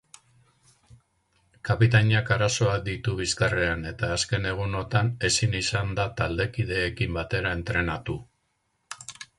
Kapitainak 1.69 2.31
arazoak 2.35 2.81
ditu 2.87 3.13
bizkarrean 3.19 3.85
eta 3.91 4.11
azken 4.17 4.49
egunotan 4.53 5.13
ezin 5.31 5.57
izan 5.63 5.97
da 6.01 6.11
taldekideekin 6.23 7.17
batera 7.21 7.55
entrenatu. 7.61 8.23